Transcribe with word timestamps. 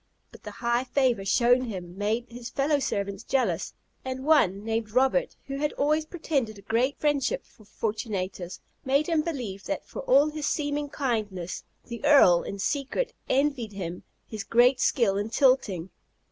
But 0.31 0.41
the 0.41 0.49
high 0.65 0.83
favour 0.83 1.23
shown 1.25 1.65
him 1.65 1.95
made 1.95 2.25
his 2.27 2.49
fellow 2.49 2.79
servants 2.79 3.21
jealous, 3.23 3.75
and 4.03 4.25
one, 4.25 4.63
named 4.65 4.93
Robert, 4.93 5.35
who 5.45 5.57
had 5.59 5.73
always 5.73 6.07
pretended 6.07 6.57
a 6.57 6.63
great 6.63 6.97
friendship 6.97 7.45
for 7.45 7.65
Fortunatus, 7.65 8.61
made 8.83 9.05
him 9.05 9.21
believe 9.21 9.65
that 9.65 9.85
for 9.85 9.99
all 9.99 10.31
his 10.31 10.47
seeming 10.47 10.89
kindness, 10.89 11.63
the 11.85 12.03
Earl, 12.03 12.41
in 12.41 12.57
secret, 12.57 13.13
envied 13.29 13.73
him 13.73 14.01
his 14.27 14.43
great 14.43 14.79
skill 14.79 15.17
in 15.19 15.29
tilting. 15.29 15.91